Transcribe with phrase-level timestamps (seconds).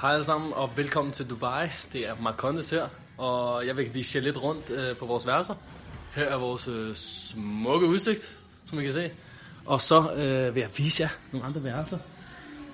[0.00, 1.68] Hej alle sammen, og velkommen til Dubai.
[1.92, 5.26] Det er Mark Condes her, og jeg vil vise jer lidt rundt øh, på vores
[5.26, 5.54] værelser.
[6.14, 9.10] Her er vores øh, smukke udsigt, som I kan se.
[9.66, 11.98] Og så øh, vil jeg vise jer nogle andre værelser,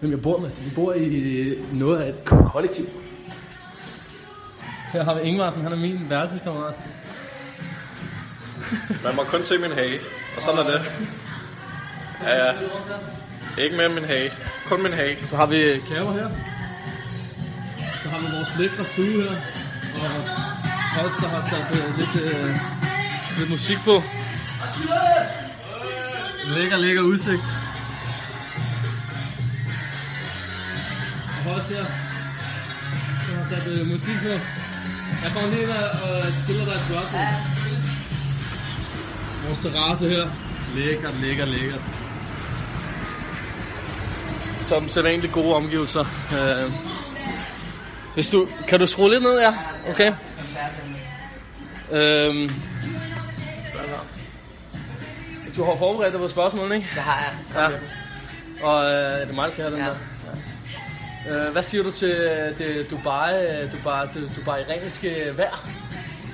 [0.01, 0.51] hvem jeg bor med.
[0.51, 2.87] Vi bor i noget af et kollektiv.
[4.93, 6.75] Her har vi Ingvarsen, han er min værelseskammerat.
[9.05, 10.01] Man må kun se min hage,
[10.37, 10.93] og sådan er det.
[12.23, 12.53] Ja, ja.
[13.59, 14.33] Ikke mere min hage.
[14.67, 15.27] Kun min hage.
[15.27, 16.54] Så har vi Kæver her.
[18.15, 19.37] Har vi vores lækre stue her.
[20.99, 22.57] Og os, der har sat øh, lidt, øh,
[23.39, 24.03] lidt musik på.
[26.57, 27.47] Lækker, lækker udsigt.
[31.47, 31.85] Og også her,
[33.27, 34.35] der har sat øh, musik på.
[35.25, 37.27] Jeg kommer lige ind og og stiller dig et spørgsmål.
[39.47, 40.29] Vores terrasse her.
[40.75, 41.81] Lækkert, lækkert, lækkert
[44.59, 46.05] som sædvanligt gode omgivelser.
[46.33, 46.73] Øh,
[48.15, 49.55] hvis du, kan du skrue lidt ned, ja?
[49.91, 50.13] Okay.
[51.91, 52.51] Øhm,
[55.57, 56.89] du har forberedt dig på spørgsmålene, ikke?
[56.95, 57.71] Det har jeg.
[57.71, 57.77] Ja.
[58.67, 59.91] Og øh, er det mig, der skal have den Ja.
[59.91, 61.47] der?
[61.47, 65.69] Øh, hvad siger du til øh, det Dubai, øh, Dubai, det Dubai-renske vejr?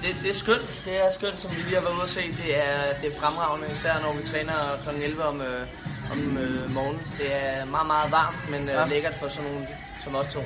[0.02, 0.82] Det, det er skønt.
[0.84, 2.20] Det er skønt, som vi lige har været ude at se.
[2.20, 5.02] Det er, det er fremragende, især når vi træner kl.
[5.02, 5.66] 11 om, øh,
[6.12, 7.00] om øh, morgenen.
[7.18, 8.84] Det er meget, meget varmt, men øh, Ja.
[8.86, 9.68] lækkert for sådan nogle
[10.04, 10.40] som os to.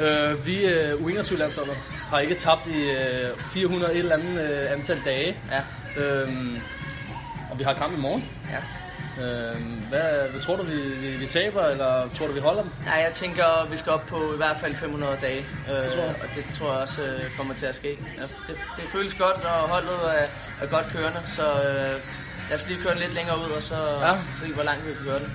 [0.00, 1.76] Øh, vi øh, U21-landsholdet
[2.10, 5.36] har ikke tabt i øh, 400 et eller andet øh, antal dage.
[5.50, 6.02] Ja.
[6.02, 6.60] Øhm,
[7.50, 8.24] og vi har kamp i morgen.
[8.50, 8.58] ja.
[9.22, 12.70] Øhm, hvad, hvad tror du, vi, vi, vi taber, eller tror du, vi holder dem?
[12.86, 15.38] Nej, jeg tænker, vi skal op på i hvert fald 500 dage.
[15.38, 16.14] Øh, tror jeg.
[16.22, 17.88] og det tror jeg også øh, kommer til at ske.
[18.16, 20.26] Ja, det, det føles godt, og holdet er,
[20.62, 21.94] er godt kørende, så øh,
[22.48, 24.08] lad os lige køre den lidt længere ud, og så Ja.
[24.08, 24.16] ja.
[24.40, 25.32] se, hvor langt vi kan køre den.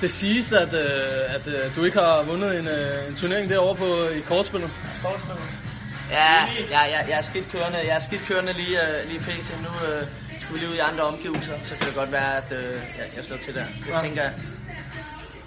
[0.00, 3.74] Det siges, at, øh, at øh, du ikke har vundet en, øh, en turnering derovre
[3.76, 4.70] på, i kortspillet.
[6.10, 6.34] Ja,
[6.70, 9.56] ja, ja, jeg er skidt kørende, jeg er skidt kørende lige, uh, lige pt.
[9.62, 10.06] Nu uh,
[10.38, 12.56] skal vi lige ud i andre omgivelser, så kan det godt være, at uh,
[12.98, 13.64] jeg, jeg slår til der.
[13.86, 14.00] Det Ja.
[14.00, 14.32] tænker jeg.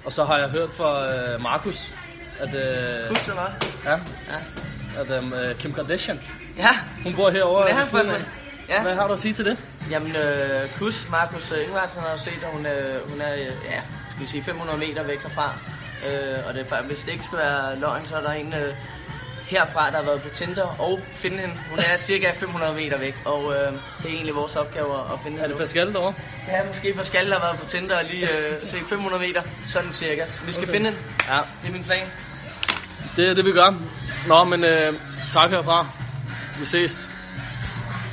[0.05, 1.91] Og så har jeg hørt fra øh, Markus,
[2.39, 3.91] at, øh, Plus eller hvad?
[3.91, 3.99] ja,
[4.31, 5.01] Ja.
[5.01, 6.19] at øh, Kim Kardashian,
[6.57, 6.69] Ja,
[7.03, 7.67] hun bor herovre.
[7.67, 8.15] det er ved
[8.71, 9.57] Ja, Hvad har du at sige til det?
[9.89, 13.39] jamen uh, Kus, Markus uh, Ingvartsen har jo set, at hun, uh, hun er, uh,
[13.71, 15.53] ja, skal vi sige 500 meter væk herfra.
[16.05, 18.75] Uh, og det, er hvis det ikke skal være løgn, så er der en uh,
[19.47, 21.53] herfra, der har været på Tinder og finde hende.
[21.69, 23.59] Hun er cirka 500 meter væk, og uh, det
[24.05, 25.57] er egentlig vores opgave at- finde Er hende det nu.
[25.57, 26.13] Pascal derovre?
[26.45, 29.41] Det er måske Pascal, der har været på Tinder og lige uh, se 500 meter,
[29.67, 30.23] sådan cirka.
[30.45, 30.73] Vi skal Okay.
[30.73, 30.99] finde hende.
[31.29, 32.07] Ja, Det er min plan.
[33.15, 33.79] det er det, vi gør.
[34.27, 34.93] Nå, men øh,
[35.31, 35.87] tak herfra.
[36.59, 37.09] Vi ses.